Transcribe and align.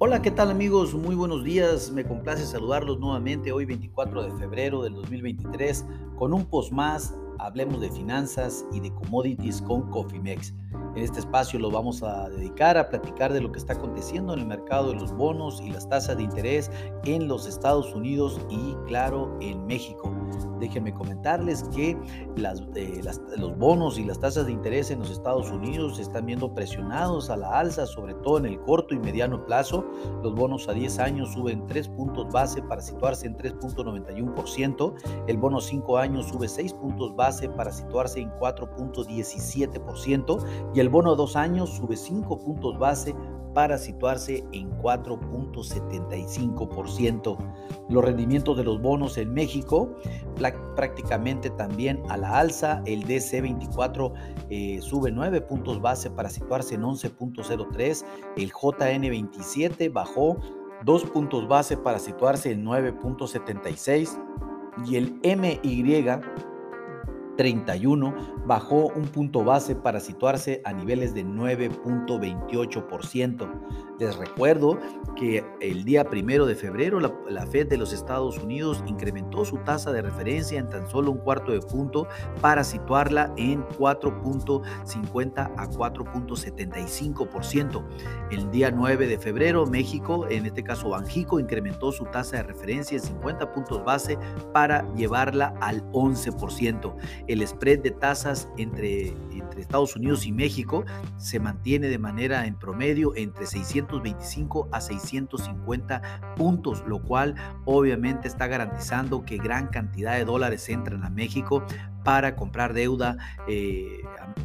Hola, 0.00 0.22
¿qué 0.22 0.30
tal 0.30 0.52
amigos? 0.52 0.94
Muy 0.94 1.16
buenos 1.16 1.42
días. 1.42 1.90
Me 1.90 2.04
complace 2.04 2.46
saludarlos 2.46 3.00
nuevamente 3.00 3.50
hoy 3.50 3.64
24 3.64 4.22
de 4.22 4.38
febrero 4.38 4.84
del 4.84 4.94
2023 4.94 5.84
con 6.16 6.32
un 6.32 6.44
post 6.44 6.70
más. 6.70 7.16
Hablemos 7.40 7.80
de 7.80 7.90
finanzas 7.90 8.64
y 8.72 8.78
de 8.78 8.94
commodities 8.94 9.60
con 9.60 9.90
Cofimex. 9.90 10.54
En 10.94 11.02
este 11.02 11.18
espacio 11.18 11.58
lo 11.58 11.72
vamos 11.72 12.04
a 12.04 12.28
dedicar 12.28 12.78
a 12.78 12.88
platicar 12.88 13.32
de 13.32 13.40
lo 13.40 13.50
que 13.50 13.58
está 13.58 13.72
aconteciendo 13.72 14.34
en 14.34 14.38
el 14.38 14.46
mercado 14.46 14.90
de 14.90 15.00
los 15.00 15.12
bonos 15.12 15.60
y 15.60 15.70
las 15.70 15.88
tasas 15.88 16.16
de 16.16 16.22
interés 16.22 16.70
en 17.02 17.26
los 17.26 17.48
Estados 17.48 17.92
Unidos 17.92 18.40
y 18.48 18.76
claro 18.86 19.36
en 19.40 19.66
México. 19.66 20.14
Déjenme 20.60 20.92
comentarles 20.92 21.64
que 21.74 21.96
las, 22.36 22.62
eh, 22.74 23.00
los 23.36 23.56
bonos 23.58 23.98
y 23.98 24.04
las 24.04 24.20
tasas 24.20 24.46
de 24.46 24.52
interés 24.52 24.90
en 24.90 25.00
los 25.00 25.10
Estados 25.10 25.50
Unidos 25.50 25.96
se 25.96 26.02
están 26.02 26.26
viendo 26.26 26.54
presionados 26.54 27.30
a 27.30 27.36
la 27.36 27.58
alza, 27.58 27.86
sobre 27.86 28.14
todo 28.14 28.38
en 28.38 28.46
el 28.46 28.60
corto 28.60 28.94
y 28.94 28.98
mediano 28.98 29.44
plazo. 29.44 29.84
Los 30.22 30.34
bonos 30.34 30.68
a 30.68 30.72
10 30.72 30.98
años 30.98 31.32
suben 31.32 31.66
3 31.66 31.88
puntos 31.88 32.26
base 32.32 32.62
para 32.62 32.80
situarse 32.80 33.26
en 33.26 33.36
3.91%. 33.36 34.94
El 35.26 35.38
bono 35.38 35.60
5 35.60 35.98
años 35.98 36.28
sube 36.28 36.46
6 36.48 36.72
puntos 36.74 37.16
base 37.16 37.48
para 37.48 37.72
situarse 37.72 38.20
en 38.20 38.30
4.17%. 38.32 40.44
Y 40.74 40.80
el 40.80 40.88
bono 40.88 41.12
a 41.12 41.16
dos 41.16 41.36
años 41.36 41.70
sube 41.70 41.96
5 41.96 42.38
puntos 42.38 42.78
base 42.78 43.14
para 43.54 43.78
situarse 43.78 44.44
en 44.52 44.70
4.75%. 44.78 47.38
Los 47.88 48.04
rendimientos 48.04 48.56
de 48.56 48.64
los 48.64 48.80
bonos 48.80 49.16
en 49.18 49.32
México 49.32 49.96
prácticamente 50.76 51.50
también 51.50 52.00
a 52.08 52.16
la 52.16 52.38
alza. 52.38 52.82
El 52.86 53.04
DC24 53.04 54.12
eh, 54.50 54.78
sube 54.80 55.10
9 55.10 55.40
puntos 55.42 55.80
base 55.80 56.08
para 56.10 56.30
situarse 56.30 56.74
en 56.74 56.82
11.03. 56.82 58.04
El 58.36 58.52
JN27 58.52 59.92
bajó 59.92 60.36
2 60.84 61.04
puntos 61.06 61.48
base 61.48 61.76
para 61.76 61.98
situarse 61.98 62.52
en 62.52 62.64
9.76. 62.64 64.16
Y 64.86 64.94
el 64.96 65.18
MY 65.24 65.82
31 67.38 68.42
bajó 68.44 68.88
un 68.88 69.06
punto 69.06 69.42
base 69.44 69.74
para 69.76 70.00
situarse 70.00 70.60
a 70.64 70.72
niveles 70.72 71.14
de 71.14 71.24
9.28%. 71.24 73.48
Les 74.00 74.16
recuerdo 74.16 74.80
que 75.16 75.44
el 75.60 75.84
día 75.84 76.10
primero 76.10 76.46
de 76.46 76.56
febrero 76.56 76.98
la, 77.00 77.46
Fed 77.46 77.68
de 77.68 77.76
los 77.76 77.92
Estados 77.92 78.38
Unidos 78.38 78.82
incrementó 78.86 79.44
su 79.44 79.58
tasa 79.58 79.92
de 79.92 80.02
referencia 80.02 80.58
en 80.58 80.68
tan 80.68 80.88
solo 80.88 81.12
un 81.12 81.18
cuarto 81.18 81.52
de 81.52 81.60
punto 81.60 82.08
para 82.40 82.64
situarla 82.64 83.32
en 83.36 83.62
4.50 83.68 85.52
a 85.56 85.70
4.75%. 85.70 87.84
El 88.30 88.50
día 88.50 88.72
9 88.72 89.06
de 89.06 89.18
febrero 89.18 89.66
México, 89.66 90.26
en 90.28 90.46
este 90.46 90.64
caso 90.64 90.88
Banjico, 90.90 91.40
incrementó 91.40 91.92
su 91.92 92.04
tasa 92.06 92.38
de 92.38 92.44
referencia 92.44 92.96
en 92.96 93.02
50 93.02 93.52
puntos 93.52 93.84
base 93.84 94.18
para 94.52 94.90
llevarla 94.94 95.54
al 95.60 95.84
11% 95.92 96.94
el 97.28 97.46
spread 97.46 97.80
de 97.80 97.90
tasas 97.90 98.48
entre, 98.56 99.14
Estados 99.58 99.96
Unidos 99.96 100.24
y 100.24 100.30
México 100.30 100.84
se 101.16 101.40
mantiene 101.40 101.88
de 101.88 101.98
manera 101.98 102.46
en 102.46 102.56
promedio 102.56 103.16
entre 103.16 103.44
625 103.44 104.68
a 104.70 104.80
650 104.80 106.34
puntos, 106.36 106.84
lo 106.86 107.02
cual 107.02 107.34
obviamente 107.64 108.28
está 108.28 108.46
garantizando 108.46 109.24
que 109.24 109.36
gran 109.36 109.66
cantidad 109.66 110.16
de 110.16 110.24
dólares 110.24 110.68
entran 110.68 111.04
a 111.04 111.10
México 111.10 111.64
para 112.08 112.34
comprar 112.34 112.72
deuda 112.72 113.18
eh, 113.46 114.00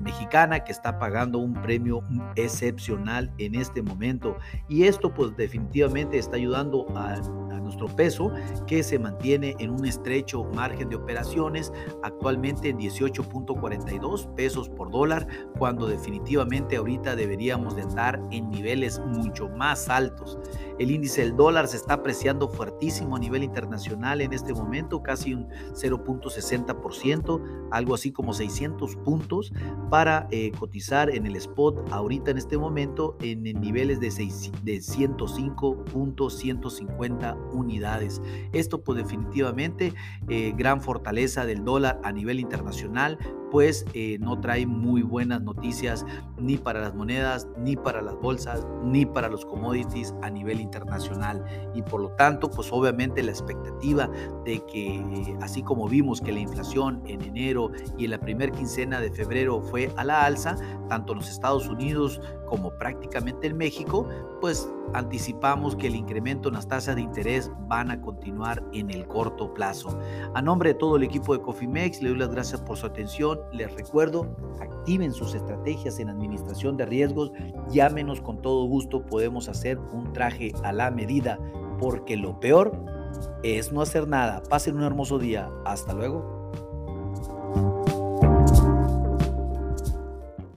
mexicana 0.00 0.62
que 0.62 0.70
está 0.70 0.96
pagando 1.00 1.38
un 1.38 1.54
premio 1.54 2.04
excepcional 2.36 3.32
en 3.38 3.56
este 3.56 3.82
momento. 3.82 4.36
Y 4.68 4.84
esto 4.84 5.12
pues 5.12 5.36
definitivamente 5.36 6.18
está 6.18 6.36
ayudando 6.36 6.86
a, 6.96 7.16
nuestro 7.58 7.88
peso 7.88 8.32
que 8.66 8.82
se 8.82 8.98
mantiene 8.98 9.54
en 9.58 9.68
un 9.68 9.84
estrecho 9.84 10.44
margen 10.54 10.88
de 10.88 10.96
operaciones 10.96 11.70
actualmente 12.02 12.70
en 12.70 12.78
18.42 12.78 14.34
pesos 14.34 14.70
por 14.70 14.90
dólar 14.90 15.26
cuando 15.58 15.86
definitivamente 15.86 16.76
ahorita 16.76 17.14
deberíamos 17.14 17.76
de 17.76 17.82
estar 17.82 18.22
en 18.30 18.48
niveles 18.48 19.00
mucho 19.00 19.50
más 19.50 19.90
altos. 19.90 20.38
El 20.78 20.90
índice 20.90 21.20
del 21.20 21.36
dólar 21.36 21.68
se 21.68 21.76
está 21.76 21.94
apreciando 21.94 22.48
fuertísimo 22.48 23.16
a 23.16 23.18
nivel 23.18 23.42
internacional 23.42 24.22
en 24.22 24.32
este 24.32 24.54
momento, 24.54 25.02
casi 25.02 25.34
un 25.34 25.50
0.60% 25.74 27.47
algo 27.70 27.94
así 27.94 28.10
como 28.12 28.32
600 28.32 28.96
puntos 28.96 29.52
para 29.90 30.26
eh, 30.30 30.52
cotizar 30.58 31.10
en 31.10 31.26
el 31.26 31.36
spot 31.36 31.86
ahorita 31.90 32.30
en 32.30 32.38
este 32.38 32.56
momento 32.56 33.18
en, 33.20 33.42
niveles 33.42 34.00
de, 34.00 34.10
6, 34.10 34.52
de 34.62 34.78
105.150 34.78 37.36
unidades. 37.52 38.22
Esto 38.52 38.82
pues 38.82 38.96
definitivamente 38.98 39.92
eh, 40.28 40.52
gran 40.56 40.80
fortaleza 40.80 41.44
del 41.46 41.64
dólar 41.64 42.00
a 42.04 42.12
nivel 42.12 42.38
internacional, 42.40 43.18
pues 43.50 43.84
eh, 43.94 44.18
no 44.20 44.40
trae 44.40 44.66
muy 44.66 45.02
buenas 45.02 45.42
noticias 45.42 46.04
ni 46.38 46.56
para 46.56 46.80
las 46.80 46.94
monedas, 46.94 47.48
ni 47.58 47.76
para 47.76 48.02
las 48.02 48.16
bolsas, 48.16 48.66
ni 48.82 49.06
para 49.06 49.28
los 49.28 49.44
commodities 49.44 50.14
a 50.22 50.30
nivel 50.30 50.60
internacional. 50.60 51.44
Y 51.74 51.82
por 51.82 52.00
lo 52.00 52.10
tanto, 52.12 52.50
pues 52.50 52.70
obviamente 52.72 53.22
la 53.22 53.32
expectativa 53.32 54.10
de 54.44 54.64
que, 54.66 54.96
eh, 54.96 55.38
así 55.40 55.62
como 55.62 55.88
vimos 55.88 56.20
que 56.20 56.32
la 56.32 56.40
inflación 56.40 57.02
en 57.06 57.22
enero 57.22 57.70
y 57.96 58.04
en 58.04 58.12
la 58.12 58.20
primera 58.20 58.52
quincena 58.52 59.00
de 59.00 59.10
febrero 59.10 59.60
fue 59.60 59.92
a 59.96 60.04
la 60.04 60.24
alza, 60.24 60.56
tanto 60.88 61.12
en 61.12 61.18
los 61.18 61.30
Estados 61.30 61.68
Unidos 61.68 62.20
como 62.46 62.70
prácticamente 62.78 63.46
en 63.46 63.56
México, 63.56 64.08
pues 64.40 64.70
anticipamos 64.94 65.76
que 65.76 65.88
el 65.88 65.96
incremento 65.96 66.48
en 66.48 66.54
las 66.54 66.66
tasas 66.66 66.96
de 66.96 67.02
interés 67.02 67.50
van 67.68 67.90
a 67.90 68.00
continuar 68.00 68.62
en 68.72 68.90
el 68.90 69.06
corto 69.06 69.52
plazo. 69.52 69.98
A 70.34 70.42
nombre 70.42 70.70
de 70.70 70.74
todo 70.74 70.96
el 70.96 71.02
equipo 71.02 71.36
de 71.36 71.42
Cofimex, 71.42 72.02
le 72.02 72.10
doy 72.10 72.18
las 72.18 72.30
gracias 72.30 72.60
por 72.60 72.76
su 72.76 72.86
Les 73.52 73.72
recuerdo, 73.74 74.26
activen 74.60 75.12
sus 75.12 75.34
estrategias 75.34 75.98
en 75.98 76.08
administración 76.08 76.76
de 76.76 76.86
riesgos. 76.86 77.32
Llámenos 77.70 78.20
con 78.20 78.40
todo 78.42 78.66
gusto, 78.66 79.04
podemos 79.04 79.48
hacer 79.48 79.78
un 79.92 80.12
traje 80.12 80.52
a 80.62 80.72
la 80.72 80.90
medida, 80.90 81.38
porque 81.78 82.16
lo 82.16 82.38
peor 82.40 82.72
es 83.42 83.72
no 83.72 83.80
hacer 83.80 84.08
nada. 84.08 84.42
Pasen 84.48 84.76
un 84.76 84.82
hermoso 84.82 85.18
día. 85.18 85.50
Hasta 85.64 85.92
luego. 85.92 86.37